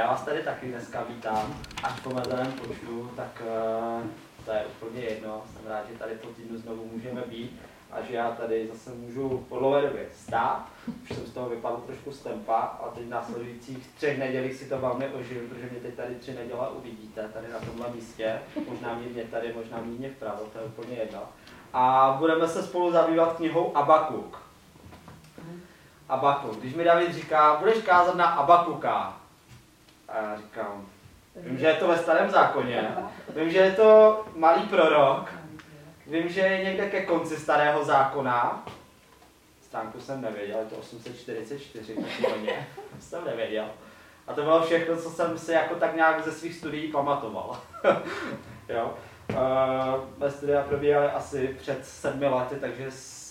[0.00, 4.06] Já vás tady taky dneska vítám, až po mezeném počtu, tak uh,
[4.44, 5.42] to je úplně jedno.
[5.52, 7.60] Jsem rád, že tady po týdnu znovu můžeme být
[7.92, 10.68] a že já tady zase můžu po dlouhé době stát.
[11.02, 14.68] Už jsem z toho vypadl trošku z tempa a teď v následujících třech nedělích si
[14.68, 18.38] to velmi ožiju, protože mě teď tady tři neděle uvidíte, tady na tomhle místě.
[18.68, 21.20] Možná mě tady, možná mě vpravo, to je úplně jedno.
[21.72, 24.42] A budeme se spolu zabývat knihou Abakuk.
[26.08, 26.56] Abakuk.
[26.56, 29.19] Když mi David říká, budeš kázat na Abakuka.
[30.10, 30.86] A já říkám,
[31.36, 32.94] vím, že je to ve starém zákoně,
[33.36, 35.30] vím, že je to malý prorok,
[36.06, 38.64] vím, že je někde ke konci starého zákona,
[39.62, 42.68] stránku jsem nevěděl, je to 844, takzvaně,
[43.00, 43.66] jsem nevěděl.
[44.26, 47.60] A to bylo všechno, co jsem si jako tak nějak ze svých studií pamatoval.
[48.68, 48.94] jo.
[50.20, 52.86] Uh, studia probíhaly asi před sedmi lety, takže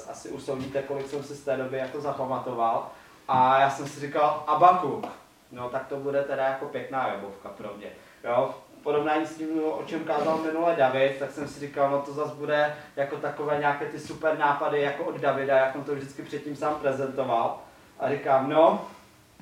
[0.10, 2.88] asi usoudíte, kolik jsem si z té doby jako zapamatoval.
[3.28, 5.08] A já jsem si říkal, Abakuk,
[5.52, 7.88] no tak to bude teda jako pěkná jobovka pro mě.
[8.24, 12.02] Jo, v porovnání s tím, o čem kázal minule David, tak jsem si říkal, no
[12.02, 15.96] to zase bude jako takové nějaké ty super nápady jako od Davida, jak on to
[15.96, 17.60] vždycky předtím sám prezentoval.
[18.00, 18.86] A říkám, no,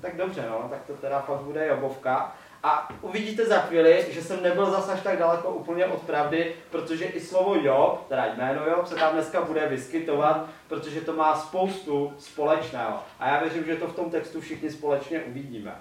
[0.02, 2.36] tak dobře, no, tak to teda fakt bude jobovka.
[2.64, 7.06] A uvidíte za chvíli, že jsem nebyl zase až tak daleko úplně od pravdy, protože
[7.06, 12.14] i slovo Job, teda jméno Job, se tam dneska bude vyskytovat, protože to má spoustu
[12.18, 13.00] společného.
[13.20, 15.76] A já věřím, že to v tom textu všichni společně uvidíme.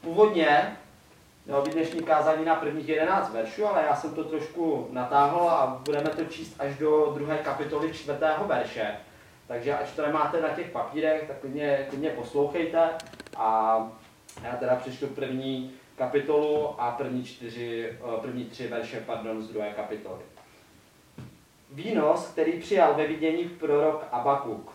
[0.00, 0.76] Původně
[1.46, 5.82] mělo být dnešní kázání na prvních 11 veršů, ale já jsem to trošku natáhl a
[5.84, 8.96] budeme to číst až do druhé kapitoly čtvrtého verše.
[9.46, 12.90] Takže až to nemáte na těch papírech, tak klidně, klidně poslouchejte
[13.36, 13.78] a
[14.42, 19.70] já teda přečtu první kapitolu a první, čtyři, eh, první tři verše pardon, z druhé
[19.70, 20.22] kapitoly.
[21.70, 24.72] Výnos, který přijal ve vidění prorok Abakuk.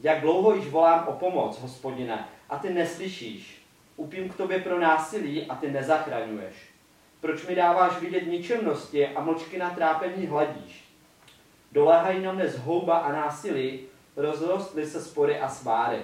[0.00, 3.62] Jak dlouho již volám o pomoc, hospodine, a ty neslyšíš.
[3.96, 6.54] Upím k tobě pro násilí a ty nezachraňuješ.
[7.20, 10.84] Proč mi dáváš vidět ničemnosti a mlčky na trápení hladíš?
[11.72, 13.80] Doléhají na mne zhouba a násilí,
[14.16, 16.02] rozrostly se spory a sváry.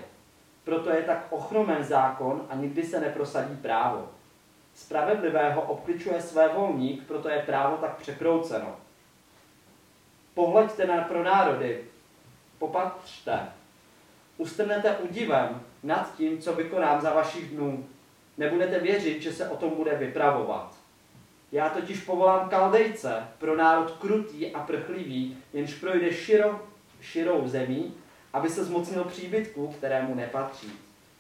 [0.65, 4.09] Proto je tak ochromen zákon a nikdy se neprosadí právo.
[4.75, 8.77] Spravedlivého obkličuje své volník, proto je právo tak překrouceno.
[10.35, 11.85] Pohleďte na pro národy,
[12.59, 13.49] popatřte,
[14.37, 17.87] ustrnete udivem nad tím, co vykonám za vašich dnů.
[18.39, 20.75] Nebudete věřit, že se o tom bude vypravovat.
[21.53, 26.61] Já totiž povolám kaldejce pro národ krutý a prchlivý, jenž projde širo,
[27.01, 27.95] širou zemí
[28.33, 30.73] aby se zmocnil příbytku, kterému nepatří.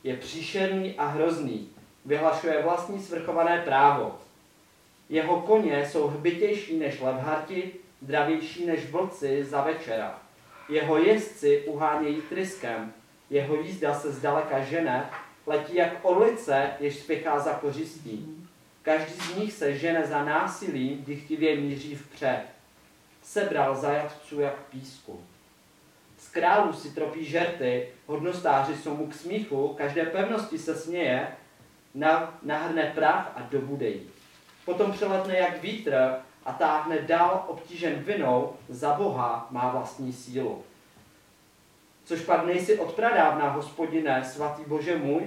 [0.05, 1.69] Je příšerný a hrozný,
[2.05, 4.19] vyhlašuje vlastní svrchované právo.
[5.09, 10.19] Jeho koně jsou hbitější než levharti, dravější než vlci za večera.
[10.69, 12.93] Jeho jezdci uhánějí tryskem,
[13.33, 15.11] jeho jízda se zdaleka žene,
[15.47, 18.49] letí jak orlice, jež spěchá za kořistí.
[18.83, 22.43] Každý z nich se žene za násilím, dychtivě míří vpřed.
[23.23, 25.21] Sebral zajatců jak písku
[26.33, 31.27] králů si tropí žerty, hodnostáři jsou mu k smíchu, každé pevnosti se směje,
[31.95, 34.11] na, nahrne prach a dobude jí.
[34.65, 36.15] Potom přeletne jak vítr
[36.45, 40.63] a táhne dál obtížen vinou, za Boha má vlastní sílu.
[42.13, 45.23] Což pak nejsi odpradávná, hospodine, svatý Bože můj,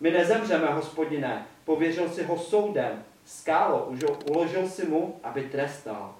[0.00, 3.92] my nezemřeme, hospodine, pověřil si ho soudem, skálo,
[4.30, 6.14] uložil si mu, aby trestal.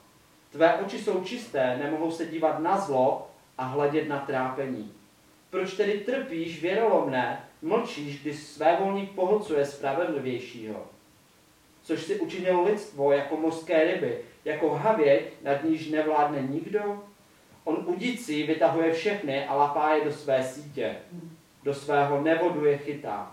[0.52, 4.92] Tvé oči jsou čisté, nemohou se dívat na zlo, a hledět na trápení.
[5.50, 10.86] Proč tedy trpíš věrolomné, mlčíš, když své volník pohlcuje spravedlivějšího?
[11.82, 17.02] Což si učinil lidstvo jako mořské ryby, jako havěť, nad níž nevládne nikdo?
[17.64, 20.96] On udicí vytahuje všechny a lapá je do své sítě.
[21.62, 23.32] Do svého nevodu je chytá.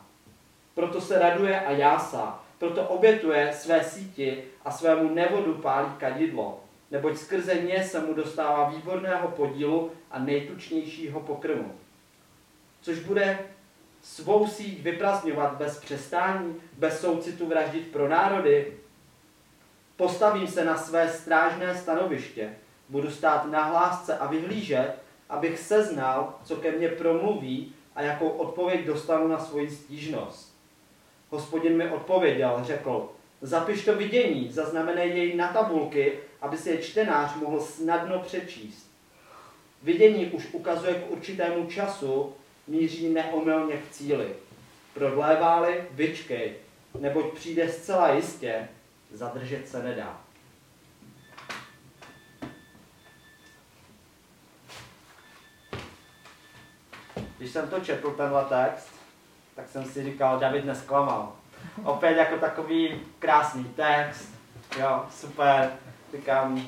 [0.75, 6.59] Proto se raduje a jásá, proto obětuje své síti a svému nevodu pálí kadidlo
[6.91, 11.75] neboť skrze ně se mu dostává výborného podílu a nejtučnějšího pokrmu.
[12.81, 13.39] Což bude
[14.01, 18.77] svou síť vyprazňovat bez přestání, bez soucitu vraždit pro národy.
[19.95, 22.56] Postavím se na své strážné stanoviště,
[22.89, 24.94] budu stát na hlásce a vyhlížet,
[25.30, 30.56] abych seznal, co ke mně promluví a jakou odpověď dostanu na svoji stížnost.
[31.30, 33.09] Hospodin mi odpověděl, řekl,
[33.41, 38.89] zapiš to vidění, zaznamenej jej na tabulky aby si je čtenář mohl snadno přečíst.
[39.83, 42.33] Vidění už ukazuje k určitému času,
[42.68, 44.27] míří neomylně k cíli.
[44.94, 46.53] Prodléváli, vyčkej,
[47.00, 48.68] neboť přijde zcela jistě,
[49.12, 50.21] zadržet se nedá.
[57.39, 58.89] Když jsem to četl, tenhle text,
[59.56, 61.31] tak jsem si říkal, David nesklamal.
[61.83, 64.30] Opět jako takový krásný text,
[64.80, 65.71] jo, super,
[66.12, 66.68] říkám,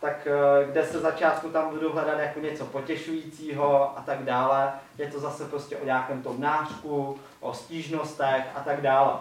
[0.00, 4.72] tak eh, kde se začátku tam budu hledat jako něco potěšujícího a tak dále.
[4.98, 9.12] Je to zase prostě o nějakém tom nářku, o stížnostech a tak dále.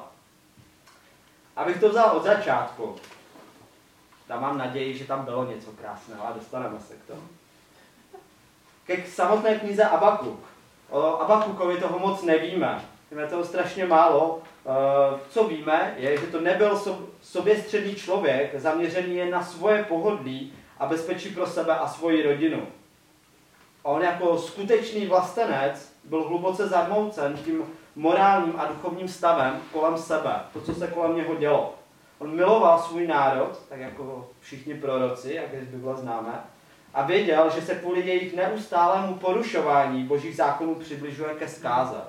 [1.56, 2.96] Abych to vzal od začátku,
[4.28, 7.28] tam mám naději, že tam bylo něco krásného a dostaneme se k tomu.
[8.86, 10.49] Ke samotné knize Abakuk.
[10.90, 12.82] O Abakukovi toho moc nevíme.
[13.12, 14.42] Víme toho strašně málo.
[14.66, 16.82] Eh, co víme, je, že to nebyl
[17.22, 22.68] soběstředný člověk, zaměřený jen na svoje pohodlí a bezpečí pro sebe a svoji rodinu.
[23.84, 27.64] On jako skutečný vlastenec byl hluboce zarmoucen tím
[27.96, 31.76] morálním a duchovním stavem kolem sebe, to, co se kolem něho dělo.
[32.20, 36.44] On miloval svůj národ, tak jako všichni proroci, jak je z Bible známe,
[36.94, 42.02] a věděl, že se kvůli jejich neustálému porušování božích zákonů přibližuje ke zkáze.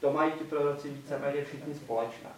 [0.00, 2.30] To mají ti proroci víceméně všichni společné.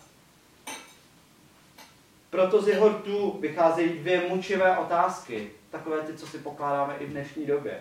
[2.31, 7.11] Proto z jeho rtů vycházejí dvě mučivé otázky, takové ty, co si pokládáme i v
[7.11, 7.81] dnešní době.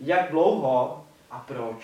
[0.00, 1.76] Jak dlouho a proč?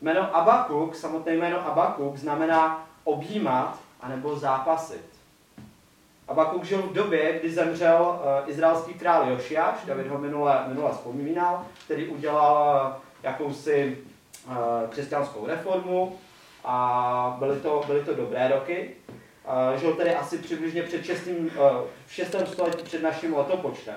[0.00, 5.11] Jméno Abakuk, samotné jméno Abakuk, znamená objímat anebo zápasit.
[6.28, 11.66] Abakuk žil v době, kdy zemřel uh, izraelský král Jošiáš, David ho minule, minule vzpomínal,
[11.84, 13.98] který udělal uh, jakousi
[14.46, 14.54] uh,
[14.88, 16.18] křesťanskou reformu
[16.64, 18.90] a byly to, byly to dobré roky.
[19.76, 21.26] Žil tedy asi přibližně před 6.
[21.26, 21.36] Uh,
[22.06, 22.34] v 6.
[22.44, 23.94] století před naším letopočtem.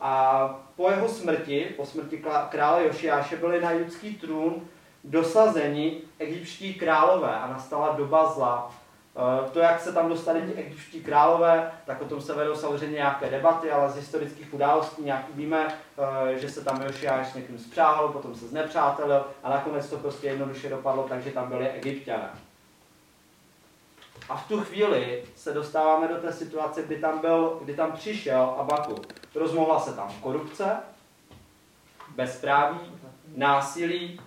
[0.00, 0.44] A
[0.76, 4.62] po jeho smrti, po smrti krále Jošiáše, byli na judský trůn
[5.04, 8.72] dosazeni egyptští králové a nastala doba zla.
[9.20, 12.94] Eh, to, jak se tam dostali ti egyptští králové, tak o tom se vedou samozřejmě
[12.94, 17.58] nějaké debaty, ale z historických událostí nějak víme, eh, že se tam Jošiáš s někým
[17.58, 22.30] spřáhl, potom se znepřátelil a nakonec to prostě jednoduše dopadlo, takže tam byli egyptiané.
[24.28, 28.54] A v tu chvíli se dostáváme do té situace, kdy tam, byl, kdy tam přišel
[28.58, 28.94] Abaku.
[29.34, 30.76] Rozmohla se tam korupce,
[32.16, 32.80] bezpráví,
[33.36, 34.20] násilí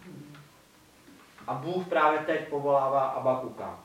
[1.47, 3.82] a Bůh právě teď povolává Abakuka.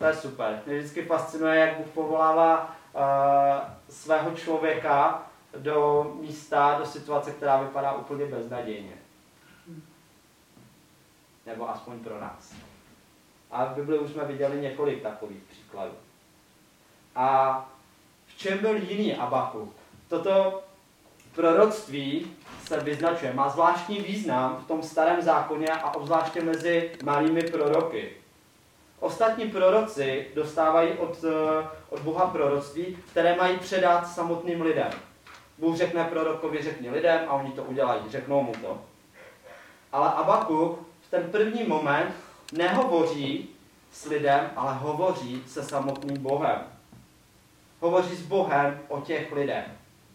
[0.00, 0.62] To je super.
[0.66, 3.02] Mě vždycky fascinuje, jak Bůh povolává uh,
[3.88, 5.22] svého člověka
[5.58, 8.92] do místa, do situace, která vypadá úplně beznadějně.
[11.46, 12.54] Nebo aspoň pro nás.
[13.50, 15.94] A v Bibli už jsme viděli několik takových příkladů.
[17.16, 17.68] A
[18.26, 19.76] v čem byl jiný Abakuk?
[20.08, 20.62] Toto
[21.34, 28.19] proroctví se vyznačuje, má zvláštní význam v tom starém zákoně a obzvláště mezi malými proroky.
[29.00, 34.90] Ostatní proroci dostávají od, eh, od Boha proroctví, které mají předat samotným lidem.
[35.58, 38.78] Bůh řekne prorokovi, řekni lidem a oni to udělají, řeknou mu to.
[39.92, 42.14] Ale Abakuk v ten první moment
[42.52, 43.48] nehovoří
[43.92, 46.58] s lidem, ale hovoří se samotným Bohem.
[47.80, 49.64] Hovoří s Bohem o těch lidech.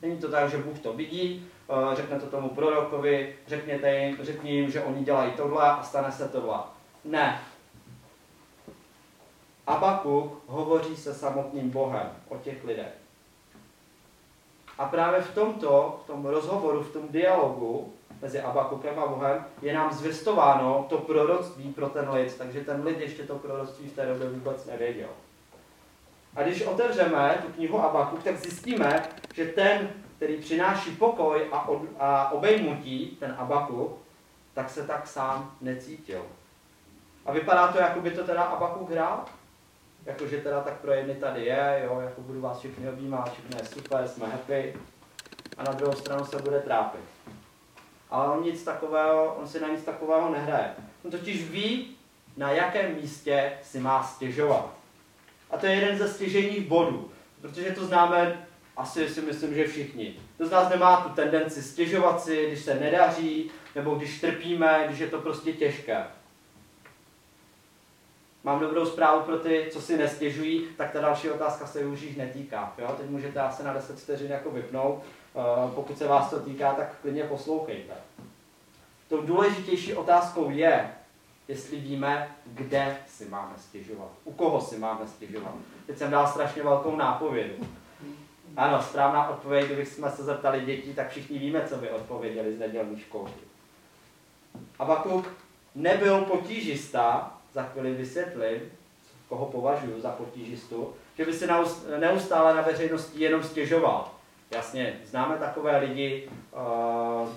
[0.02, 4.52] Není to tak, že Bůh to vidí, eh, řekne to tomu prorokovi, řekněte jim, řekni
[4.52, 6.60] jim, že oni dělají tohle a stane se tohle.
[7.06, 7.40] Ne,
[9.68, 12.94] Abakuk hovoří se samotným Bohem o těch lidech.
[14.78, 19.74] A právě v tomto, v tom rozhovoru, v tom dialogu mezi Abakukem a Bohem je
[19.74, 24.06] nám zvěstováno to proroctví pro ten lid, takže ten lid ještě to proroctví v té
[24.06, 25.10] době vůbec nevěděl.
[26.36, 31.82] A když otevřeme tu knihu Abakuk, tak zjistíme, že ten, který přináší pokoj a, od,
[32.00, 33.98] a obejmutí, ten Abakuk,
[34.54, 36.22] tak se tak sám necítil.
[37.26, 39.26] A vypadá to, jako by to teda Abakuk hrál,
[40.06, 43.66] jakože teda tak pro jedny tady je, jo, jako budu vás všichni objímat, všechno je
[43.66, 44.76] super, jsme happy.
[45.58, 47.02] A na druhou stranu se bude trápit.
[48.10, 50.74] Ale on nic takového, on si na nic takového nehraje.
[51.06, 51.96] On totiž ví,
[52.38, 54.70] na jakém místě si má stěžovat.
[55.52, 58.48] A to je jeden ze stěžejních bodů, protože to známe
[58.78, 60.16] asi si myslím, že všichni.
[60.38, 65.00] To z nás nemá tu tendenci stěžovat si, když se nedaří, nebo když trpíme, když
[65.00, 66.04] je to prostě těžké.
[68.46, 72.18] Mám dobrou zprávu pro ty, co si nestěžují, tak ta další otázka se už jich
[72.18, 72.74] netýká.
[72.78, 72.96] Jo?
[72.98, 75.04] Teď můžete asi na 10 vteřin jako vypnout.
[75.34, 77.94] Uh, pokud se vás to týká, tak klidně poslouchejte.
[79.10, 80.92] Tou důležitější otázkou je,
[81.48, 84.10] jestli víme, kde si máme stěžovat.
[84.24, 85.54] U koho si máme stěžovat.
[85.88, 87.56] Teď jsem dal strašně velkou nápovědu.
[88.58, 92.60] Ano, správná odpověď, kdybych jsme se zeptali dětí, tak všichni víme, co by odpověděli z
[92.60, 93.42] nedělní školky.
[94.80, 95.32] Abakuk
[95.76, 98.62] nebyl potížista, za chvíli vysvětlím,
[99.30, 101.48] koho považuji za potížistu, že by se
[102.00, 104.12] neustále na veřejnosti jenom stěžoval.
[104.52, 106.30] Jasně, známe takové lidi,
[107.22, 107.30] uh,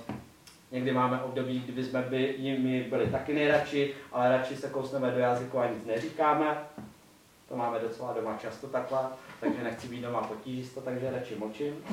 [0.71, 5.19] Někdy máme období, kdy jsme by, jimi byli taky nejradši, ale radši se kousneme do
[5.19, 6.59] jazyku a nic neříkáme.
[7.49, 8.99] To máme docela doma často takhle,
[9.41, 11.75] takže nechci být doma potížisto, takže radši močím.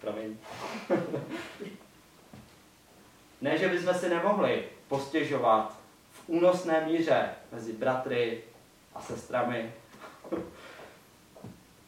[0.00, 0.36] Promiň.
[3.40, 5.77] ne, že bychom si nemohli postěžovat
[6.28, 8.42] únosné míře mezi bratry
[8.94, 9.72] a sestrami,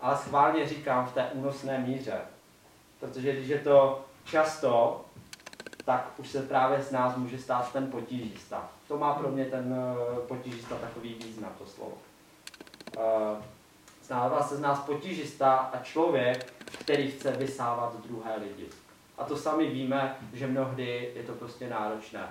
[0.01, 2.21] ale schválně říkám v té únosné míře.
[3.01, 5.05] Protože když je to často,
[5.85, 8.69] tak už se právě z nás může stát ten potížista.
[8.89, 11.99] To má pro mě ten eh, potížista takový význam, to slovo.
[12.99, 13.43] Eh,
[14.03, 18.67] stává se z nás potížista a člověk, který chce vysávat druhé lidi.
[19.19, 22.29] A to sami víme, že mnohdy je to prostě náročné.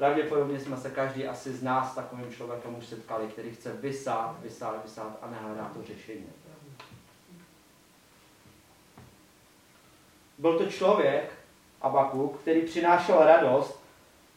[0.00, 4.36] Pravděpodobně jsme se každý asi z nás s takovým člověkem už setkali, který chce vysát,
[4.42, 6.26] vysát, vysát a nehledá to řešení.
[10.38, 11.32] Byl to člověk,
[11.80, 13.80] Abakuk, který přinášel radost,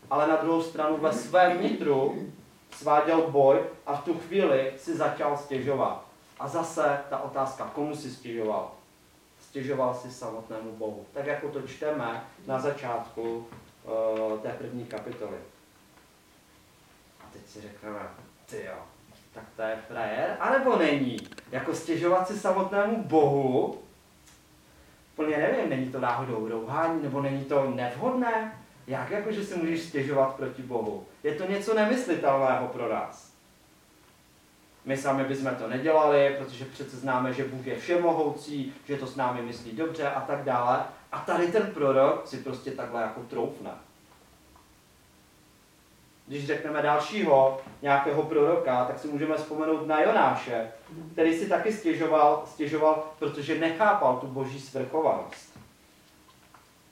[0.10, 2.32] ale na druhou stranu ve svém nitru
[2.72, 6.06] sváděl boj a v tu chvíli si začal stěžovat.
[6.40, 8.72] A zase ta otázka, komu si stěžoval?
[9.40, 11.06] Stěžoval si samotnému Bohu.
[11.14, 13.48] Tak jako to čteme na začátku
[13.84, 15.38] uh, té první kapitoly.
[17.34, 18.00] Teď si řekneme,
[18.50, 18.78] ty jo,
[19.34, 21.18] tak to je frajer, anebo není?
[21.52, 23.84] Jako stěžovat si samotnému Bohu,
[25.16, 28.60] Plně nevím, není to náhodou rouhání, nebo není to nevhodné?
[28.88, 31.06] Jak jako, že si můžeš stěžovat proti Bohu?
[31.24, 33.34] Je to něco nemyslitelného pro nás.
[34.86, 39.16] My sami bychom to nedělali, protože přece známe, že Bůh je všemohoucí, že to s
[39.16, 40.84] námi myslí dobře a tak dále.
[41.12, 43.72] A tady ten prorok si prostě takhle jako troufne.
[46.28, 50.72] Když řekneme dalšího nějakého proroka, tak si můžeme vzpomenout na Jonáše,
[51.12, 55.60] který si taky stěžoval, stěžoval, protože nechápal tu boží svrchovanost.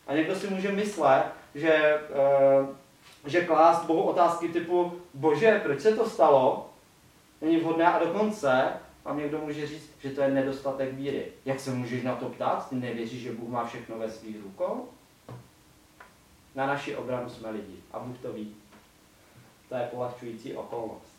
[0.08, 1.24] A někdo si může myslet,
[1.56, 2.68] že, eh,
[3.26, 6.70] že klást Bohu otázky typu Bože, proč se to stalo,
[7.42, 8.74] není vhodné a dokonce
[9.04, 11.26] vám někdo může říct, že to je nedostatek víry.
[11.46, 12.70] Jak se můžeš na to ptát?
[12.70, 14.90] Ty nevěříš, že Bůh má všechno ve svých rukou?
[16.56, 18.56] Na naši obranu jsme lidi a Bůh to ví.
[19.72, 21.16] To je polehčující okolnost.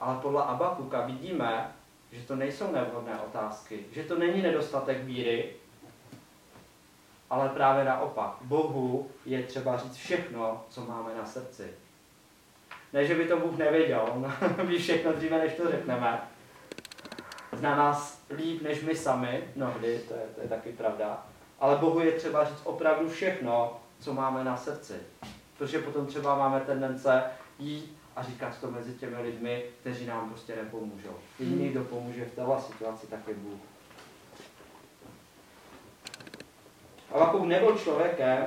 [0.00, 1.72] Ale podle Abakuka vidíme,
[2.12, 5.52] že to nejsou nevhodné otázky, že to není nedostatek víry,
[7.30, 8.36] ale právě naopak.
[8.40, 11.74] Bohu je třeba říct všechno, co máme na srdci.
[12.92, 14.32] Ne, že by to Bůh nevěděl, on
[14.66, 16.22] ví všechno dříve, než to řekneme.
[17.52, 21.26] Zná nás líp než my sami, mnohdy, to je, to je taky pravda.
[21.60, 24.94] Ale Bohu je třeba říct opravdu všechno, co máme na srdci.
[25.58, 27.22] Protože potom třeba máme tendence
[27.58, 31.16] jít a říkat to mezi těmi lidmi, kteří nám prostě nepomůžou.
[31.38, 33.60] Jediný, kdo pomůže v této situaci, tak je Bůh.
[37.12, 38.44] Avakub nebyl člověkem,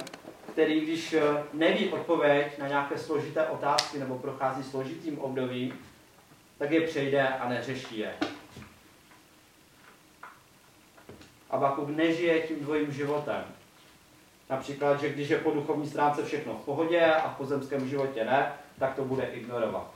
[0.52, 1.22] který když eh,
[1.54, 5.80] neví odpověď na nějaké složité otázky nebo prochází složitým obdobím,
[6.58, 8.14] tak je přejde a neřeší je.
[11.50, 13.44] Abakub nežije tím dvojím životem.
[14.50, 18.54] Například, že když je po duchovní stránce všechno v pohodě a v pozemském životě ne,
[18.80, 19.92] tak to bude ignorovat.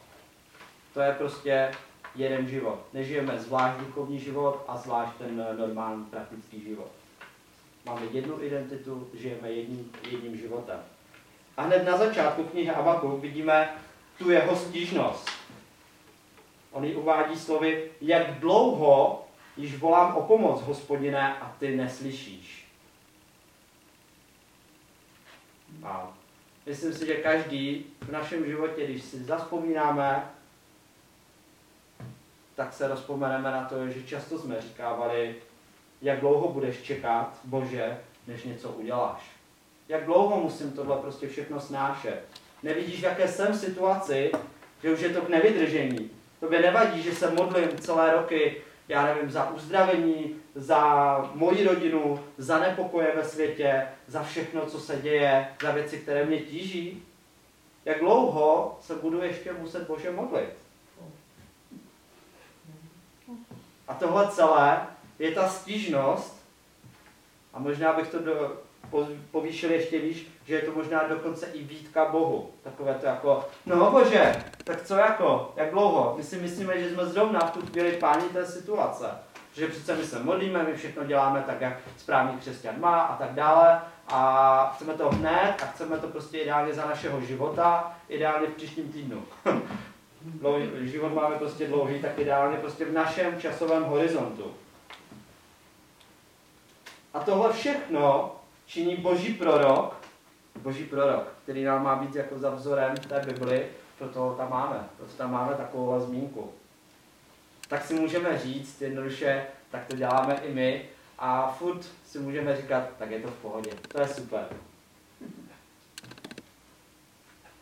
[0.93, 1.71] To je prostě
[2.15, 2.79] jeden život.
[2.93, 6.91] Nežijeme zvlášť duchovní život a zvlášť ten normální praktický život.
[7.85, 10.79] Máme jednu identitu, žijeme jedním, jedním životem.
[11.57, 13.69] A hned na začátku knihy Abaku vidíme
[14.17, 15.29] tu jeho stížnost.
[16.71, 19.25] On ji uvádí slovy, jak dlouho
[19.57, 22.68] již volám o pomoc, hospodine, a ty neslyšíš.
[25.83, 26.13] A
[26.65, 30.29] myslím si, že každý v našem životě, když si zaspomínáme,
[32.55, 35.35] tak se rozpomeneme na to, že často jsme říkávali,
[36.01, 39.31] jak dlouho budeš čekat, Bože, než něco uděláš.
[39.89, 42.21] Jak dlouho musím tohle prostě všechno snášet.
[42.63, 44.31] Nevidíš, v jaké jsem situaci,
[44.83, 46.11] že už je to k nevydržení.
[46.39, 52.59] Tobě nevadí, že se modlím celé roky, já nevím, za uzdravení, za moji rodinu, za
[52.59, 57.03] nepokoje ve světě, za všechno, co se děje, za věci, které mě tíží.
[57.85, 60.49] Jak dlouho se budu ještě muset Bože modlit?
[63.87, 64.87] A tohle celé
[65.19, 66.39] je ta stížnost,
[67.53, 68.57] a možná bych to do,
[69.31, 72.51] povýšil ještě výš, že je to možná dokonce i výtka Bohu.
[72.63, 76.13] Takové to jako, no bože, tak co jako, jak dlouho?
[76.17, 79.05] My si myslíme, že jsme zrovna v tu chvíli páni té situace.
[79.53, 83.33] Že přece my se modlíme, my všechno děláme tak, jak správný křesťan má a tak
[83.33, 83.81] dále.
[84.11, 88.91] A chceme to hned a chceme to prostě ideálně za našeho života, ideálně v příštím
[88.91, 89.23] týdnu.
[90.21, 94.53] Dlouhý, život máme prostě dlouhý, tak ideálně prostě v našem časovém horizontu.
[97.13, 98.35] A tohle všechno
[98.65, 99.95] činí boží prorok,
[100.61, 105.13] boží prorok, který nám má být jako za vzorem té Bibli, proto tam máme, proto
[105.13, 106.53] tam máme takovou zmínku.
[107.67, 110.85] Tak si můžeme říct jednoduše, tak to děláme i my
[111.19, 114.45] a furt si můžeme říkat, tak je to v pohodě, to je super.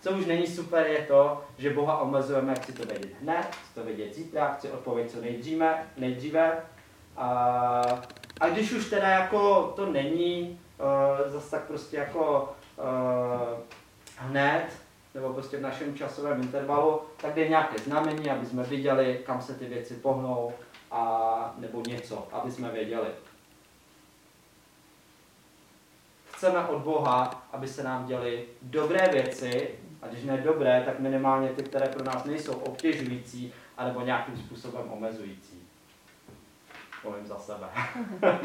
[0.02, 3.84] Co už není super, je to, že Boha omezujeme, chci to vědět hned, chci to
[3.84, 6.62] vědět zítra, chci odpovědět co nejdříve, nejdříve.
[7.18, 7.82] A,
[8.40, 13.60] a když už teda jako to není uh, zase tak prostě jako uh,
[14.18, 14.68] hned,
[15.14, 19.54] nebo prostě v našem časovém intervalu, tak jde nějaké znamení, aby jsme viděli, kam se
[19.54, 20.54] ty věci pohnou,
[20.92, 23.08] a, nebo něco, aby jsme věděli.
[26.38, 29.70] Chceme od Boha, aby se nám děly dobré věci,
[30.02, 34.92] a když ne dobré, tak minimálně ty, které pro nás nejsou obtěžující, anebo nějakým způsobem
[34.92, 35.68] omezující.
[37.02, 37.68] Povím za sebe.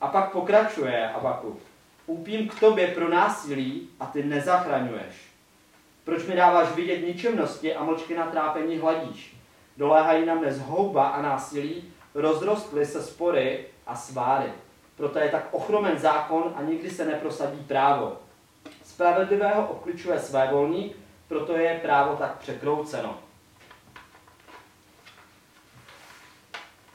[0.00, 1.60] a pak pokračuje Abaku.
[2.06, 5.32] Úpím k tobě pro násilí a ty nezachraňuješ.
[6.04, 9.36] Proč mi dáváš vidět ničemnosti a mlčky na trápení hladíš?
[9.76, 14.52] Doléhají na mne zhouba a násilí, rozrostly se spory a sváry.
[14.96, 18.16] Proto je tak ochromen zákon a nikdy se neprosadí právo.
[18.84, 20.96] Spravedlivého obkličuje své volník,
[21.28, 23.18] proto je právo tak překrouceno.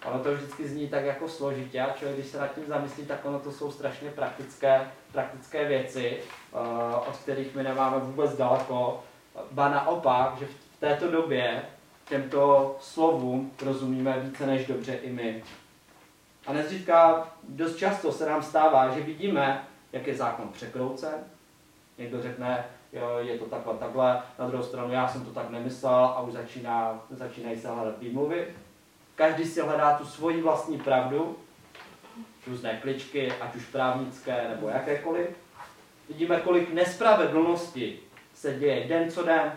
[0.05, 3.25] Ono to vždycky zní tak jako složitě a člověk, když se nad tím zamyslí, tak
[3.25, 9.03] ono to jsou strašně praktické, praktické věci, eh, od kterých my nemáme vůbec daleko.
[9.51, 11.61] Ba naopak, že v této době
[12.09, 15.43] těmto slovům rozumíme více než dobře i my.
[16.47, 21.23] A nezřídka dost často se nám stává, že vidíme, jak je zákon překroucen,
[21.97, 25.95] Někdo řekne, jo, je to takhle, takhle, na druhou stranu já jsem to tak nemyslel
[25.95, 28.47] a už začíná, začínají se hledat výmluvy.
[29.15, 31.37] Každý si hledá tu svoji vlastní pravdu,
[32.47, 35.27] různé kličky, ať už právnické nebo jakékoliv.
[36.07, 37.99] Vidíme, kolik nespravedlnosti
[38.33, 39.51] se děje den co den.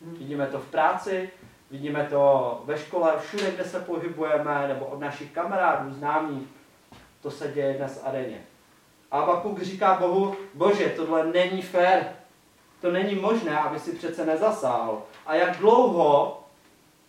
[0.00, 1.30] Vidíme to v práci,
[1.74, 6.48] vidíme to ve škole, všude, kde se pohybujeme, nebo od našich kamarádů, známých.
[7.22, 8.42] To se děje dnes a denně.
[9.10, 12.06] A Abakuk říká Bohu, bože, tohle není fér.
[12.80, 15.02] To není možné, aby si přece nezasáhl.
[15.26, 16.40] A jak dlouho,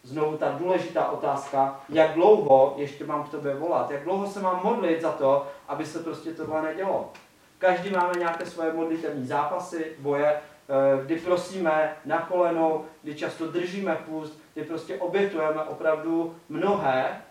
[0.03, 3.91] znovu ta důležitá otázka, jak dlouho ještě mám k tobě volat?
[3.91, 7.09] Jak dlouho se mám modlit za to, aby se prostě tohle nedělo?
[7.57, 13.95] Každý máme nějaké svoje modlitevní zápasy, boje, eh, kdy prosíme na kolenou, kdy často držíme
[13.95, 17.21] půst, kdy prostě obětujeme opravdu mnohé,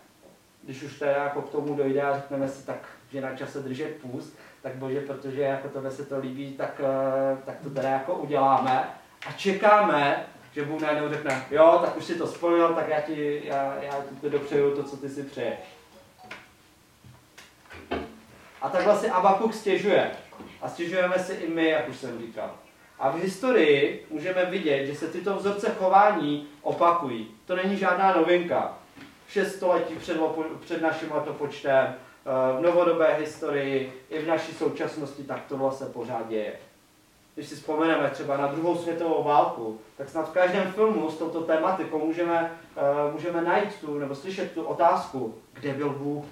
[0.63, 2.79] když už teda jako k tomu dojde a řekneme si tak,
[3.11, 7.37] že na čase držet půst, tak bože, protože jako tohle se to líbí, tak, eh,
[7.45, 8.89] tak to teda jako uděláme
[9.27, 13.41] a čekáme, že Bůh najednou řekne, jo, tak už si to spojil, tak já ti,
[13.45, 15.59] já, já ti dopřeju to, co ty si přeješ.
[18.61, 20.11] A takhle si Abakuk stěžuje.
[20.61, 22.64] A stěžujeme si i my, jak už jsem říkal.
[22.99, 27.27] A v historii můžeme vidět, že se tyto vzorce chování opakují.
[27.45, 28.77] To není žádná novinka.
[29.27, 30.17] Šest století před,
[30.59, 31.95] před naším letopočtem,
[32.57, 36.53] v novodobé historii, i v naší současnosti, tak tohle se pořád děje.
[37.35, 41.41] Když si vzpomeneme třeba na druhou světovou válku, tak snad v každém filmu s touto
[41.41, 42.51] tématikou můžeme,
[43.07, 46.25] uh, můžeme najít tu, nebo slyšet tu otázku, kde byl Bůh,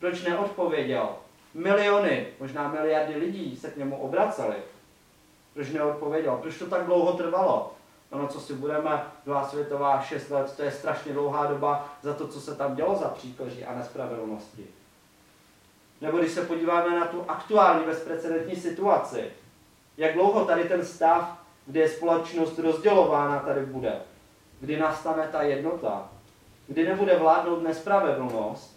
[0.00, 1.08] proč neodpověděl.
[1.54, 4.54] Miliony, možná miliardy lidí se k němu obraceli.
[5.54, 6.38] Proč neodpověděl?
[6.42, 7.72] Proč to tak dlouho trvalo?
[8.10, 12.28] Ono, co si budeme, druhá světová, šest let, to je strašně dlouhá doba za to,
[12.28, 14.66] co se tam dělo za příkoří a nespravedlnosti.
[16.00, 19.30] Nebo když se podíváme na tu aktuální bezprecedentní situaci,
[19.96, 23.92] jak dlouho tady ten stav, kde je společnost rozdělována, tady bude.
[24.60, 26.08] Kdy nastane ta jednota.
[26.66, 28.76] Kdy nebude vládnout nespravedlnost,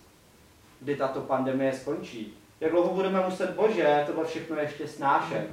[0.80, 2.38] kdy tato pandemie skončí.
[2.60, 5.48] Jak dlouho budeme muset, Bože, tohle všechno ještě snášet.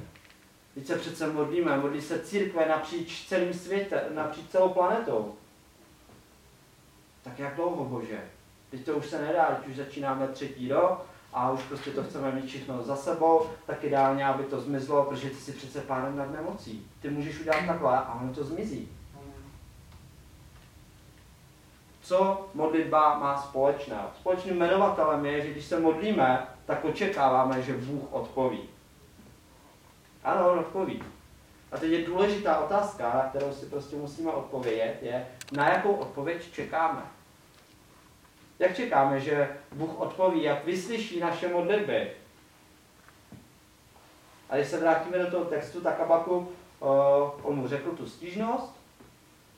[0.73, 5.35] Když se přece modlíme, modlí se církve napříč celým světem, napříč celou planetou.
[7.23, 8.21] Tak jak dlouho, Bože?
[8.71, 12.31] Teď to už se nedá, teď už začínáme třetí rok, a už prostě to chceme
[12.31, 16.31] mít všechno za sebou, tak ideálně, aby to zmizlo, protože ty jsi přece pánem nad
[16.31, 16.87] nemocí.
[17.01, 18.89] Ty můžeš udělat takhle a ono to zmizí.
[22.01, 23.97] Co modlitba má společné?
[24.19, 28.59] Společným jmenovatelem je, že když se modlíme, tak očekáváme, že Bůh odpoví.
[30.23, 31.03] Ano, on odpoví.
[31.71, 36.51] A teď je důležitá otázka, na kterou si prostě musíme odpovědět, je, na jakou odpověď
[36.51, 37.01] čekáme.
[38.59, 42.11] Jak čekáme, že Bůh odpoví, jak vyslyší naše modlitby?
[44.49, 46.51] A když se vrátíme do toho textu, tak Abaku,
[47.41, 48.75] on mu řekl tu stížnost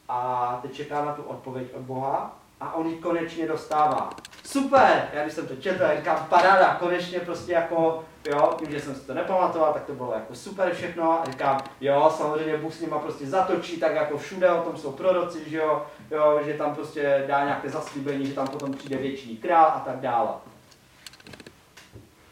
[0.09, 2.44] a teď čeká na tu odpověď od Boha.
[2.59, 4.09] A on ji konečně dostává.
[4.45, 5.09] Super!
[5.13, 9.07] Já když jsem to četl, říkám, paráda, konečně prostě jako, jo, tím, že jsem si
[9.07, 12.99] to nepamatoval, tak to bylo jako super všechno a říkám, jo, samozřejmě Bůh s nima
[12.99, 17.25] prostě zatočí, tak jako všude, o tom jsou proroci, že jo, jo, že tam prostě
[17.27, 20.29] dá nějaké zaslíbení, že tam potom přijde věčný král a tak dále.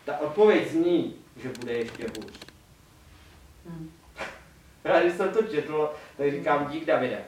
[0.06, 2.34] Ta odpověď zní, že bude ještě hůř.
[3.68, 3.92] Hmm.
[4.84, 7.22] Já když jsem to četl, tak říkám, dík Davide.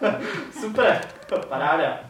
[0.60, 1.08] Super,
[1.48, 2.09] paráda.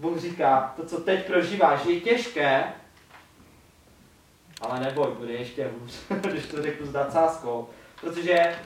[0.00, 2.64] Bůh říká, to, co teď prožíváš, je těžké,
[4.60, 5.92] ale neboj, bude ještě hůř,
[6.30, 7.68] když to řeknu s nadsázkou.
[8.00, 8.58] Protože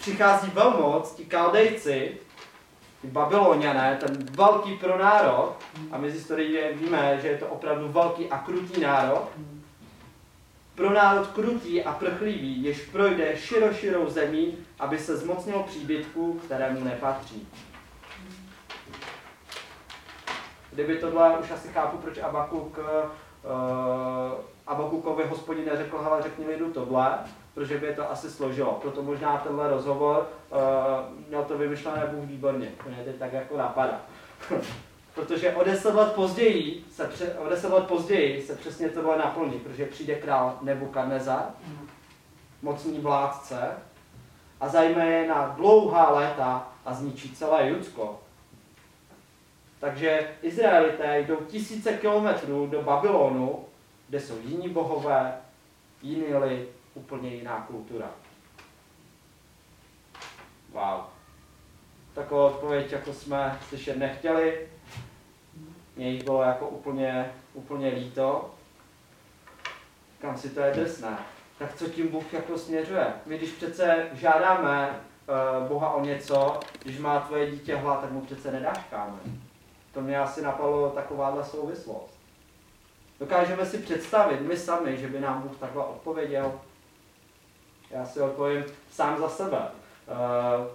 [0.00, 2.18] přichází velmoc, ti kaldejci,
[3.02, 5.56] ty babyloniané, ten velký pronárod,
[5.92, 9.28] a my z historie víme, že je to opravdu velký a krutý národ,
[10.74, 17.48] pro národ krutý a prchlivý, jež projde široširou zemí, aby se zmocnil příbytku, kterému nepatří.
[20.72, 22.84] Kdyby tohle, už asi chápu, proč Abakuk, uh,
[24.66, 27.18] Abakukovi hospodin neřekl, hele, řekni lidu tohle,
[27.54, 28.78] protože by je to asi složilo.
[28.82, 30.58] Proto možná tenhle rozhovor uh,
[31.28, 32.68] měl to vymyšlené Bůh výborně.
[32.84, 34.00] To mě teď tak jako napadá.
[35.14, 39.58] protože o deset let později se, pře, o deset let později se přesně tohle naplní,
[39.58, 41.44] protože přijde král Nebukadnezar,
[42.62, 43.76] mocný vládce,
[44.60, 48.20] a zajme je na dlouhá léta a zničí celé Judsko.
[49.80, 53.64] Takže Izraelité jdou tisíce kilometrů do Babylonu,
[54.08, 55.38] kde jsou jiní bohové,
[56.02, 58.10] jiný lid, úplně jiná kultura.
[60.72, 61.00] Wow.
[62.14, 64.68] Takovou odpověď, jako jsme slyšet nechtěli.
[65.96, 68.54] Mně jich bylo jako úplně, úplně líto.
[70.20, 71.18] Kam si to je drsné.
[71.58, 73.06] Tak co tím Bůh jako směřuje?
[73.26, 78.20] My když přece žádáme uh, Boha o něco, když má tvoje dítě hlad, tak mu
[78.20, 79.49] přece nedáš kámen.
[79.94, 82.20] To mě asi napadlo takováhle souvislost.
[83.20, 86.52] Dokážeme si představit my sami, že by nám Bůh takhle odpověděl?
[87.90, 89.58] Já si odpovím sám za sebe.
[90.08, 90.68] Eh,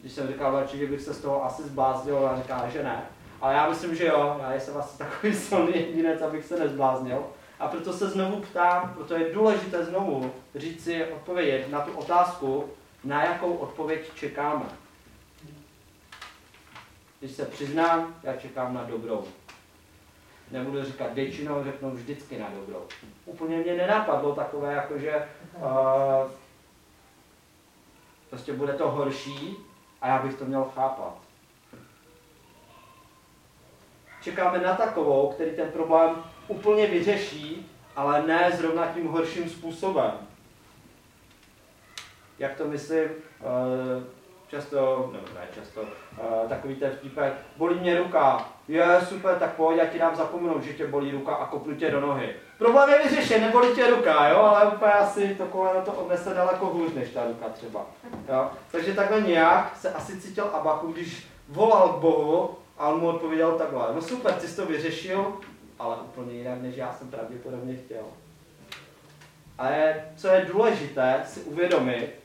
[0.00, 3.02] když jsem říkal že bych se z toho asi zbláznil, a říká, že ne.
[3.40, 7.24] Ale já myslím, že jo, já jsem asi takový silný jedinec, abych se nezbláznil.
[7.58, 12.70] A proto se znovu ptám, proto je důležité znovu říct si odpovědět na tu otázku,
[13.04, 14.64] na jakou odpověď čekáme.
[17.24, 19.24] Když se přiznám, já čekám na dobrou.
[20.50, 22.82] Nebudu říkat většinou, řeknu vždycky na dobrou.
[23.24, 26.30] Úplně mě nenapadlo takové, jako že uh,
[28.30, 29.56] prostě bude to horší
[30.00, 31.18] a já bych to měl chápat.
[34.22, 36.16] Čekáme na takovou, který ten problém
[36.48, 40.12] úplně vyřeší, ale ne zrovna tím horším způsobem.
[42.38, 43.04] Jak to myslím?
[43.04, 44.13] Uh,
[44.54, 49.78] často, nebo ne často, uh, takový ten vtipek, bolí mě ruka, je super, tak pojď,
[49.78, 52.34] já ti dám zapomenout, že tě bolí ruka a kopnu tě do nohy.
[52.58, 56.66] Problém je vyřešen, nebolí tě ruka, jo, ale úplně asi to koleno to odnese daleko
[56.66, 57.86] hůř než ta ruka třeba.
[58.28, 58.50] Jo?
[58.72, 63.52] Takže takhle nějak se asi cítil Abaku, když volal k Bohu a on mu odpověděl
[63.52, 65.32] takhle, no super, ty jsi to vyřešil,
[65.78, 68.04] ale úplně jinak, než já jsem pravděpodobně chtěl.
[69.58, 72.23] Ale co je důležité si uvědomit,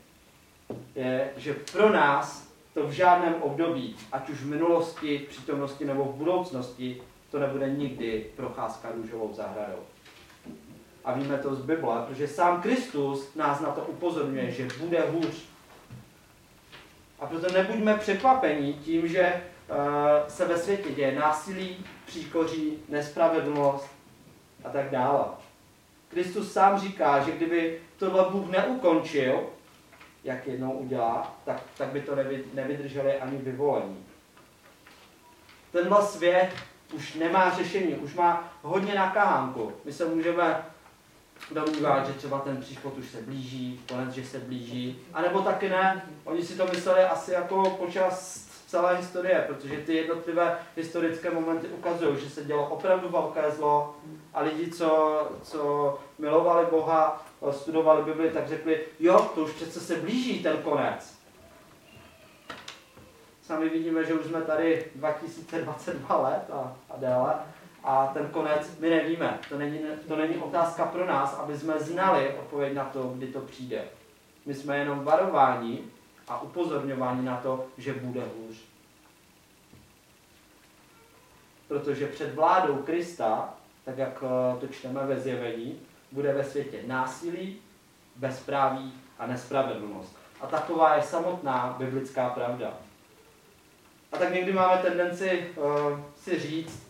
[0.99, 6.03] je, že pro nás to v žádném období, ať už v minulosti, v přítomnosti nebo
[6.03, 9.79] v budoucnosti, to nebude nikdy procházka růžovou zahradou.
[11.05, 15.45] A víme to z Bible, protože sám Kristus nás na to upozorňuje, že bude hůř.
[17.19, 19.75] A proto nebuďme překvapení tím, že uh,
[20.27, 23.87] se ve světě děje násilí, příkoří, nespravedlnost
[24.63, 25.25] a tak dále.
[26.09, 29.49] Kristus sám říká, že kdyby tohle Bůh neukončil,
[30.23, 32.15] jak jednou udělá, tak, tak by to
[32.53, 34.05] nevydrželi ani vyvolení.
[35.71, 36.49] Tenhle svět
[36.93, 39.73] už nemá řešení, už má hodně na kahánku.
[39.85, 40.65] My se můžeme
[41.51, 45.69] domnívat, že třeba ten příchod už se blíží, konec, že se blíží, a nebo taky
[45.69, 46.05] ne.
[46.23, 52.19] Oni si to mysleli asi jako počas celé historie, protože ty jednotlivé historické momenty ukazují,
[52.19, 53.95] že se dělo opravdu velké zlo
[54.33, 59.95] a lidi, co, co milovali Boha, studovali Bibli, tak řekli, jo, to už přece se
[59.95, 61.19] blíží ten konec.
[63.41, 67.33] Sami vidíme, že už jsme tady 2022 let a, a déle
[67.83, 69.39] a ten konec my nevíme.
[69.49, 73.41] To není, to není otázka pro nás, aby jsme znali odpověď na to, kdy to
[73.41, 73.83] přijde.
[74.45, 75.83] My jsme jenom varováni
[76.27, 78.57] a upozorňováni na to, že bude hůř.
[81.67, 83.53] Protože před vládou Krista,
[83.85, 85.79] tak jak eh, to čteme ve zjevení,
[86.11, 87.57] bude ve světě násilí,
[88.15, 90.17] bezpráví a nespravedlnost.
[90.41, 92.73] A taková je samotná biblická pravda.
[94.11, 96.89] A tak někdy máme tendenci uh, si říct,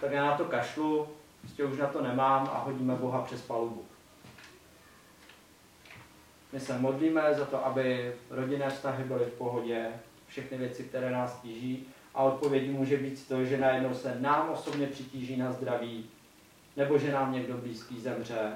[0.00, 1.08] tak já na to kašlu,
[1.40, 3.84] prostě už na to nemám a hodíme Boha přes palubu.
[6.52, 9.88] My se modlíme za to, aby rodinné vztahy byly v pohodě,
[10.26, 11.86] všechny věci, které nás tíží.
[12.14, 16.10] A odpovědí může být to, že najednou se nám osobně přitíží na zdraví,
[16.80, 18.52] nebo že nám někdo blízký zemře,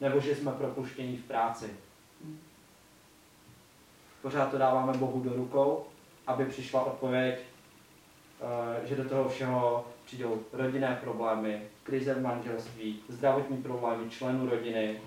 [0.00, 1.70] nebo že jsme propuštěni v práci.
[4.22, 5.86] Pořád to dáváme Bohu do rukou,
[6.26, 7.38] aby přišla odpověď,
[8.40, 15.00] eh, že do toho všeho přijdou rodinné problémy, krize v manželství, zdravotní problémy členů rodiny,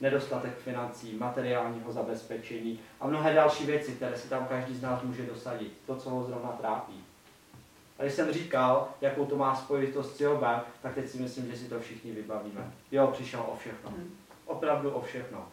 [0.00, 5.26] nedostatek financí, materiálního zabezpečení a mnohé další věci, které si tam každý z nás může
[5.26, 5.72] dosadit.
[5.86, 7.04] To, co ho zrovna trápí.
[7.98, 11.56] A když jsem říkal, jakou to má spojitost s Jobem, tak teď si myslím, že
[11.56, 12.72] si to všichni vybavíme.
[12.92, 13.92] Jo, přišel o všechno.
[14.46, 15.48] Opravdu o všechno.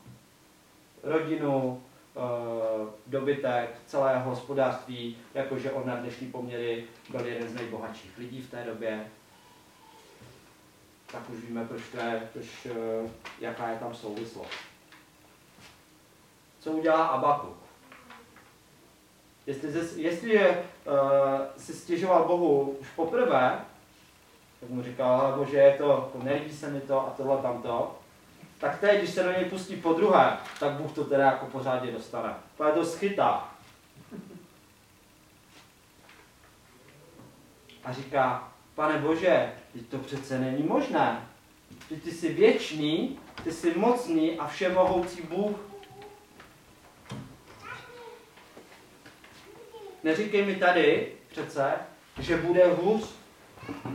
[1.04, 1.84] Rodinu,
[2.16, 8.52] eh, dobytek, celé hospodářství, jakože on na dnešní poměry byl jeden z nejbohatších lidí v
[8.52, 9.08] té době,
[11.12, 14.52] tak už víme, proč to je, proč, eh, jaká je tam souvislost.
[16.60, 17.65] Co udělá Abaku?
[19.48, 23.60] Jestli, jestli je, uh, si stěžoval Bohu už poprvé,
[24.60, 27.98] tak mu říkal, bože, je to, nelíbí se mi to a tohle tamto,
[28.60, 31.92] tak teď, když se do něj pustí po druhé, tak Bůh to teda jako pořádně
[31.92, 32.34] dostane.
[32.58, 33.50] To je to schytá.
[37.84, 39.54] A říká, pane Bože,
[39.90, 41.28] to přece není možné.
[41.90, 45.56] Že ty jsi věčný, ty jsi mocný a všemohoucí Bůh.
[50.06, 51.72] Neříkej mi tady přece,
[52.20, 53.04] že bude hůř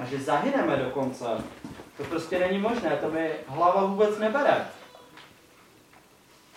[0.00, 1.24] a že zahyneme dokonce.
[1.96, 4.66] To prostě není možné, to mi hlava vůbec nebere.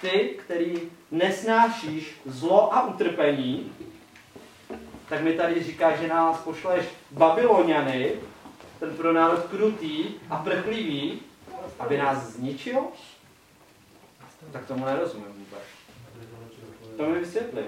[0.02, 3.74] Ty, který nesnášíš zlo a utrpení,
[5.10, 8.12] tak mi tady říká, že nás pošleš Babyloniany,
[8.80, 11.20] ten pro národ krutý a prchlivý,
[11.80, 12.82] aby nás zničil?
[14.52, 15.64] Tak tomu nerozumím vůbec.
[16.98, 17.64] To mi vysvětli.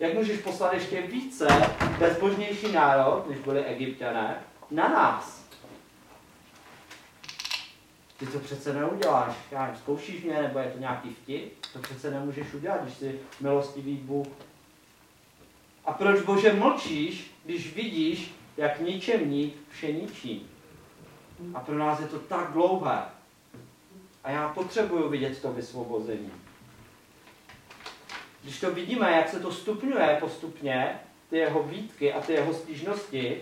[0.00, 1.48] Jak můžeš poslat ještě více
[1.98, 5.46] bezbožnější národ, než byli egyptiané, na nás?
[8.18, 9.36] Ty to přece neuděláš.
[9.50, 11.66] Já nevím, zkoušíš mě, nebo je to nějaký vtip?
[11.72, 14.26] To přece nemůžeš udělat, když jsi milostivý Bůh.
[15.84, 20.50] A proč, Bože, mlčíš, když vidíš, jak ničemník vše ničí?
[21.54, 23.02] A pro nás je to tak dlouhé.
[24.24, 26.30] A já potřebuju vidět to vysvobození.
[28.46, 33.40] Když to vidíme, jak se to stupňuje postupně, ty jeho výtky a ty jeho stížnosti,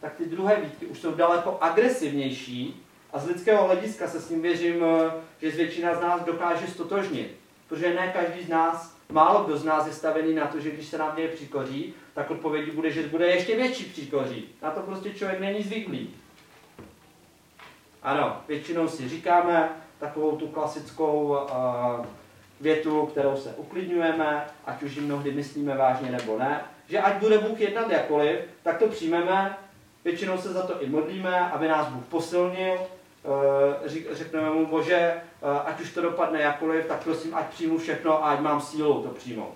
[0.00, 4.42] tak ty druhé výtky už jsou daleko agresivnější a z lidského hlediska se s ním
[4.42, 7.36] věřím, eh, že většina z nás dokáže stotožnit.
[7.68, 10.86] Protože ne každý z nás, málo kdo z nás je stavený na to, že když
[10.86, 14.48] se nám děje příkoří, tak odpovědí bude, že bude ještě větší příkoří.
[14.62, 16.14] Na to prostě člověk není zvyklý.
[18.02, 22.06] Ano, většinou si říkáme takovou tu klasickou uh,
[22.60, 27.38] větu, kterou se uklidňujeme, ať už ji mnohdy myslíme vážně nebo ne, že ať bude
[27.38, 29.56] Bůh jednat jakoliv, tak to přijmeme,
[30.04, 35.68] většinou se za to i modlíme, aby nás Bůh posilnil, uh, řekneme mu, Bože, uh,
[35.68, 39.08] ať už to dopadne jakoliv, tak prosím, ať přijmu všechno a ať mám sílu to
[39.08, 39.54] přijmout.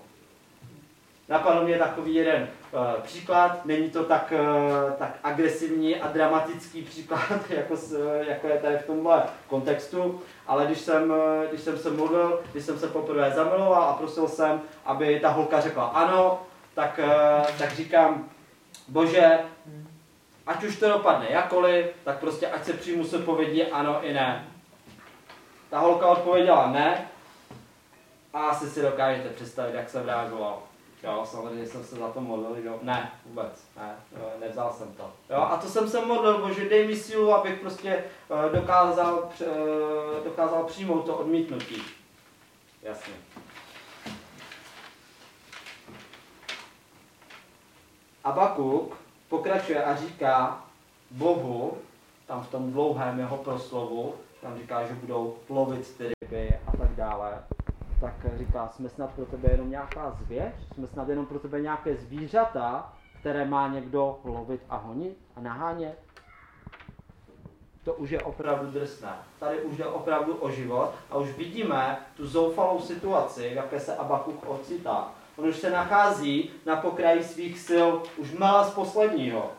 [1.31, 7.23] Napadl mě takový jeden uh, příklad, není to tak, uh, tak agresivní a dramatický příklad,
[7.51, 7.75] jako,
[8.29, 11.16] jako je tady v tomhle kontextu, ale když jsem, uh,
[11.49, 15.61] když jsem se mluvil, když jsem se poprvé zamiloval a prosil jsem, aby ta holka
[15.61, 16.43] řekla ano,
[16.75, 18.29] tak, uh, tak říkám,
[18.88, 19.38] bože,
[20.47, 24.49] ať už to dopadne jakoliv, tak prostě ať se přijmu se povědí ano i ne.
[25.71, 27.09] Ta holka odpověděla ne
[28.33, 30.70] a asi si dokážete představit, jak jsem reagoval.
[31.03, 32.79] Jo, samozřejmě jsem se za to modlil, jo.
[32.83, 33.97] Ne, vůbec, ne,
[34.41, 35.13] nevzal jsem to.
[35.31, 40.25] Jo, a to jsem se modlil, bože, dej mi sílu, abych prostě uh, dokázal, uh,
[40.25, 41.83] dokázal přijmout to odmítnutí.
[42.83, 43.15] Jasně.
[48.25, 48.97] Abakuk
[49.29, 50.65] pokračuje a říká
[51.11, 51.79] Bohu,
[52.27, 56.95] tam v tom dlouhém jeho proslovu, tam říká, že budou lovit ty ryby a tak
[56.97, 57.45] dále
[58.01, 60.55] tak říká, jsme snad pro tebe jenom nějaká zvěř?
[60.75, 65.99] Jsme snad jenom pro tebe nějaké zvířata, které má někdo lovit a honit a nahánět?
[67.85, 69.13] To už je opravdu drsné.
[69.39, 73.97] Tady už jde opravdu o život a už vidíme tu zoufalou situaci, v jaké se
[73.97, 75.09] Abakuk ocitá.
[75.37, 79.51] On už se nachází na pokraji svých sil už malá z posledního.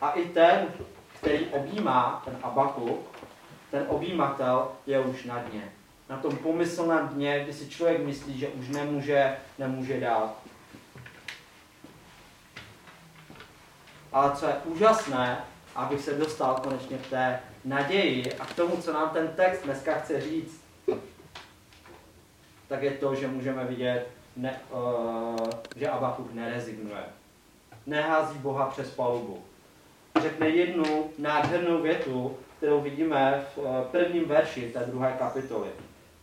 [0.00, 0.66] A i ten,
[1.18, 3.00] který objímá, ten Abakuk,
[3.70, 5.72] ten objímatel je už na dně
[6.08, 10.36] na tom pomyslném dně, kdy si člověk myslí, že už nemůže, nemůže dát.
[14.12, 18.92] Ale co je úžasné, abych se dostal konečně k té naději a k tomu, co
[18.92, 20.64] nám ten text dneska chce říct,
[22.68, 25.36] tak je to, že můžeme vidět, ne, uh,
[25.76, 27.02] že Abakuk nerezignuje.
[27.86, 29.44] Nehází Boha přes palubu.
[30.22, 35.68] Řekne jednu nádhernou větu, kterou vidíme v uh, prvním verši té druhé kapitoly.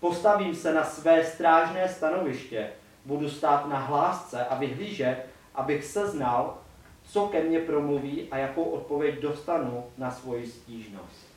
[0.01, 2.69] Postavím se na své strážné stanoviště,
[3.05, 6.57] budu stát na hlásce a vyhlížet, abych seznal,
[7.03, 11.27] co ke mně promluví a jakou odpověď dostanu na svoji stížnost.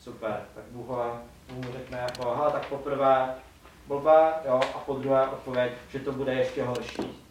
[0.00, 0.88] Super, tak Bůh,
[1.52, 3.34] mu řekne jako, aha, tak poprvé
[3.86, 7.24] blbé, jo, a po druhé odpověď, že to bude ještě horší.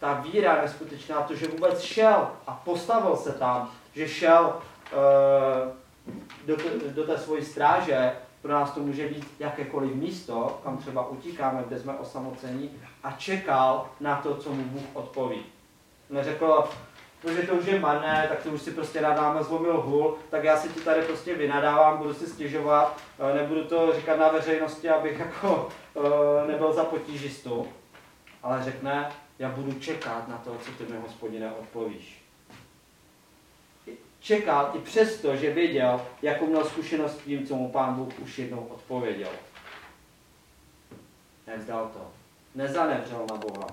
[0.00, 4.44] Ta víra neskutečná, to, že vůbec šel a postavil se tam, že šel
[4.92, 5.79] uh,
[6.46, 6.56] do,
[6.94, 11.78] do té svojí stráže, pro nás to může být jakékoliv místo, kam třeba utíkáme, kde
[11.78, 12.70] jsme osamocení,
[13.02, 15.42] a čekal na to, co mu Bůh odpoví.
[16.10, 16.64] Neřekl,
[17.20, 20.56] protože to už je marné, tak to už si prostě nadáme zlomil hůl, tak já
[20.56, 25.18] si ti tady prostě vynadávám, budu si stěžovat, eh, nebudu to říkat na veřejnosti, abych
[25.18, 27.68] jako eh, nebyl za potížistu,
[28.42, 32.19] ale řekne, já budu čekat na to, co ty mi hospodine odpovíš
[34.20, 38.38] čekal i přesto, že věděl, jakou měl zkušenost s tím, co mu pán Bůh už
[38.38, 39.30] jednou odpověděl.
[41.46, 42.10] Nevzdal to.
[42.54, 43.66] Nezanevřel na Boha.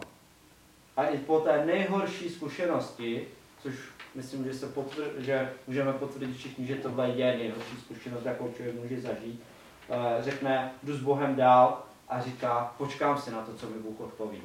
[0.97, 3.27] A i po té nejhorší zkušenosti,
[3.63, 3.75] což
[4.15, 8.75] myslím, že, se potvr- že můžeme potvrdit všichni, že tohle je nejhorší zkušenost, jakou člověk
[8.75, 9.43] může zažít,
[9.89, 13.99] eh, řekne, jdu s Bohem dál a říká, počkám si na to, co mi Bůh
[13.99, 14.41] odpoví.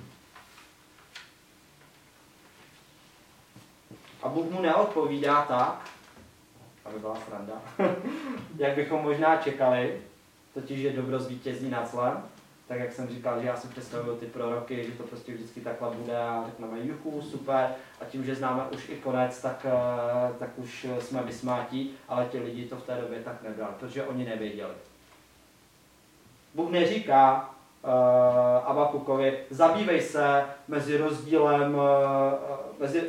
[4.22, 5.90] A Bůh mu neodpovídá tak,
[6.84, 7.62] aby byla sranda,
[8.58, 10.00] jak bychom možná čekali,
[10.54, 12.22] totiž, že dobro zvítězí nad zlem,
[12.68, 15.90] tak jak jsem říkal, že já si představuju ty proroky, že to prostě vždycky takhle
[15.90, 20.50] bude a řekneme juchu, super, a tím, že známe už i konec, tak, eh, tak
[20.56, 24.74] už jsme vysmátí, ale ti lidi to v té době tak nebrali, protože oni nevěděli.
[26.54, 27.54] Bůh neříká,
[28.64, 31.82] Abakukovi, zabývej se mezi rozdílem, uh,
[32.78, 33.08] mezi, uh,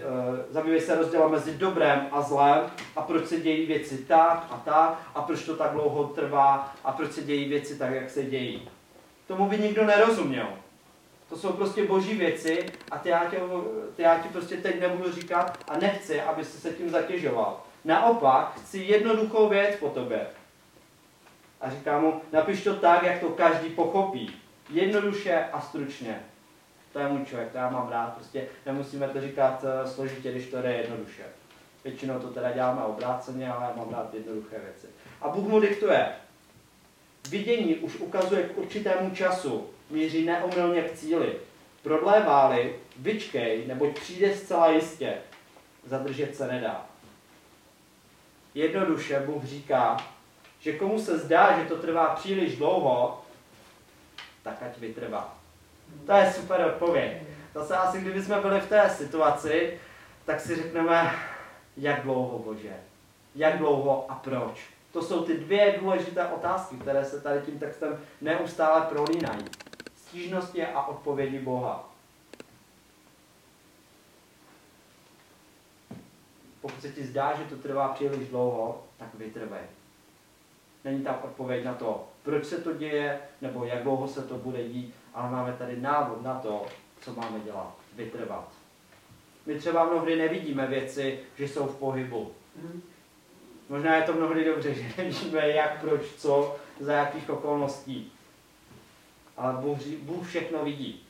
[0.49, 2.61] zabývej se rozdílem mezi dobrem a zlem
[2.95, 6.91] a proč se dějí věci tak a tak a proč to tak dlouho trvá a
[6.91, 8.69] proč se dějí věci tak, jak se dějí.
[9.27, 10.47] Tomu by nikdo nerozuměl.
[11.29, 13.39] To jsou prostě boží věci a ty já, tě,
[13.95, 17.59] ty já ti prostě teď nebudu říkat a nechci, aby se tím zatěžoval.
[17.85, 20.27] Naopak, chci jednoduchou věc po tobě.
[21.61, 24.42] A říká mu, napiš to tak, jak to každý pochopí.
[24.69, 26.23] Jednoduše a stručně.
[26.93, 28.13] To je můj člověk, to já mám rád.
[28.13, 31.23] Prostě nemusíme to říkat uh, složitě, když to jde jednoduše.
[31.83, 34.87] Většinou to teda děláme obráceně, ale já mám rád jednoduché věci.
[35.21, 36.07] A Bůh mu diktuje.
[37.29, 41.35] Vidění už ukazuje k určitému času, míří neomylně k cíli.
[41.83, 45.13] Prodléváli, vyčkej, neboť přijde zcela jistě.
[45.85, 46.85] Zadržet se nedá.
[48.53, 49.97] Jednoduše Bůh říká,
[50.59, 53.22] že komu se zdá, že to trvá příliš dlouho,
[54.43, 55.35] tak ať vytrvá.
[56.05, 57.23] To je super odpověď.
[57.53, 59.79] Zase asi, kdyby jsme byli v té situaci,
[60.25, 61.11] tak si řekneme,
[61.77, 62.75] jak dlouho, Bože,
[63.35, 64.69] jak dlouho a proč.
[64.91, 69.45] To jsou ty dvě důležité otázky, které se tady tím textem neustále prolínají.
[69.95, 71.89] Stížnosti a odpovědi Boha.
[76.61, 79.63] Pokud se ti zdá, že to trvá příliš dlouho, tak vytrvej.
[80.83, 84.63] Není tam odpověď na to, proč se to děje, nebo jak dlouho se to bude
[84.63, 86.65] dít, ale máme tady návod na to,
[87.01, 88.47] co máme dělat, vytrvat.
[89.45, 92.31] My třeba mnohdy nevidíme věci, že jsou v pohybu.
[93.69, 98.11] Možná je to mnohdy dobře, že nevíme jak, proč, co, za jakých okolností.
[99.37, 101.03] Ale Bůh, Bůh všechno vidí.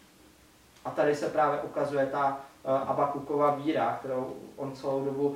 [0.86, 5.36] A tady se právě ukazuje ta uh, Abakuková víra, kterou on celou dobu uh,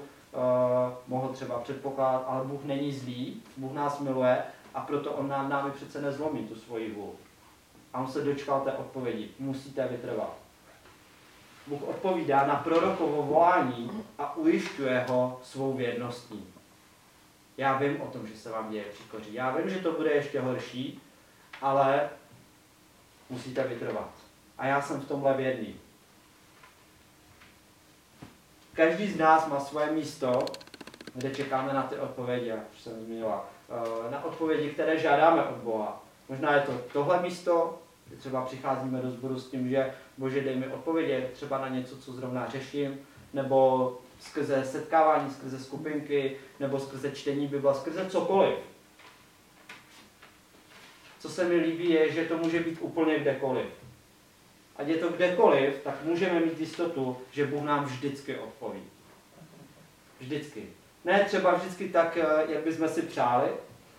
[1.07, 4.43] mohl třeba předpokládat, ale Bůh není zlý, Bůh nás miluje
[4.77, 7.17] a proto on nám námi přece nezlomí tu svoji vůli.
[7.93, 9.29] A on se dočkal té odpovědi.
[9.39, 10.33] Musíte vytrvat.
[11.67, 16.53] Bůh odpovídá na prorokovo volání a ujišťuje ho svou věrností.
[17.57, 19.33] Já vím o tom, že se vám děje příkoří.
[19.33, 21.01] Já vím, že to bude ještě horší,
[21.61, 22.09] ale
[23.29, 24.09] musíte vytrvat.
[24.57, 25.75] A já jsem v tomhle věrný.
[28.73, 30.45] Každý z nás má svoje místo,
[31.17, 33.49] kde čekáme na ty odpovědi, jak už jsem zmínila.
[33.69, 36.03] Eh, na odpovědi, které žádáme od Boha.
[36.29, 40.55] Možná je to tohle místo, kdy třeba přicházíme do sboru s tím, že Bože dej
[40.55, 42.99] mi odpovědi třeba na něco, co zrovna řeším,
[43.33, 48.59] nebo skrze setkávání, skrze skupinky, nebo skrze čtení Bible, skrze cokoliv.
[51.19, 53.67] Co se mi líbí je, že to může být úplně kdekoliv.
[54.75, 58.83] ať je to kdekoliv, tak můžeme mít jistotu, že Bůh nám vždycky odpoví.
[60.19, 60.76] Vždycky.
[61.07, 63.49] Ne třeba vždycky tak, eh, jak bychom si přáli,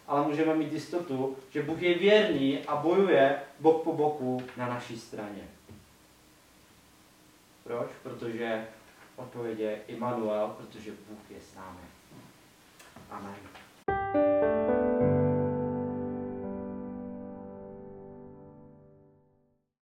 [0.07, 4.99] ale můžeme mít jistotu, že Bůh je věrný a bojuje bok po boku na naší
[4.99, 5.49] straně.
[7.65, 7.89] Proč?
[8.03, 8.67] Protože
[9.17, 11.81] odpověď je Immanuel, protože Bůh je s námi.
[13.11, 13.58] Amen.